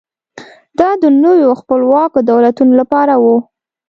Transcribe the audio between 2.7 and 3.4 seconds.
لپاره و.